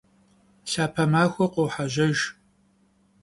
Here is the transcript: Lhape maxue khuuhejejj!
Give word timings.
Lhape 0.69 1.03
maxue 1.11 1.47
khuuhejejj! 1.53 2.19